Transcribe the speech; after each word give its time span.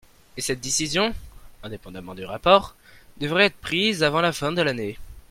Et 0.35 0.41
cette 0.41 0.61
décision, 0.61 1.13
indépendamment 1.61 2.15
du 2.15 2.25
rapport, 2.25 2.75
devrait 3.19 3.45
être 3.45 3.57
prise 3.61 4.01
avant 4.01 4.21
la 4.21 4.31
fin 4.31 4.51
de 4.51 4.63
l’année. 4.63 4.97